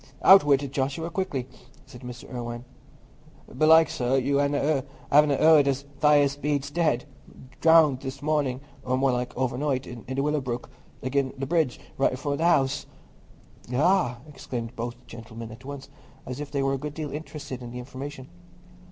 "Out 0.23 0.43
with 0.43 0.63
it, 0.63 0.71
Joshua, 0.71 1.11
quickly!" 1.11 1.45
said 1.85 2.01
Mr. 2.01 2.27
Irwine. 2.33 2.65
"Belike, 3.55 3.87
sir, 3.87 4.17
you 4.17 4.37
havena 4.37 5.37
heared 5.37 5.67
as 5.67 5.85
Thias 6.01 6.37
Bede's 6.41 6.71
dead—drownded 6.71 8.01
this 8.01 8.23
morning, 8.23 8.61
or 8.81 8.97
more 8.97 9.11
like 9.11 9.37
overnight, 9.37 9.85
i' 9.87 10.11
the 10.15 10.23
Willow 10.23 10.41
Brook, 10.41 10.71
again' 11.03 11.33
the 11.37 11.45
bridge 11.45 11.79
right 11.99 12.13
i' 12.13 12.15
front 12.15 12.33
o' 12.37 12.37
the 12.37 12.45
house." 12.49 12.87
"Ah!" 13.75 14.21
exclaimed 14.27 14.75
both 14.75 14.97
the 14.99 15.05
gentlemen 15.05 15.51
at 15.51 15.65
once, 15.65 15.87
as 16.25 16.39
if 16.39 16.49
they 16.49 16.63
were 16.63 16.73
a 16.73 16.79
good 16.79 16.95
deal 16.95 17.11
interested 17.11 17.61
in 17.61 17.69
the 17.69 17.77
information. 17.77 18.27